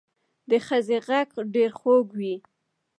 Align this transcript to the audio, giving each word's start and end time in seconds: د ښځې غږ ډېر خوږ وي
د 0.49 0.51
ښځې 0.67 0.97
غږ 1.07 1.29
ډېر 1.55 1.71
خوږ 1.79 2.05
وي 2.17 2.35